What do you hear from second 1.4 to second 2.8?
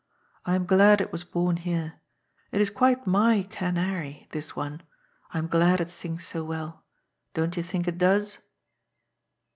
here. It is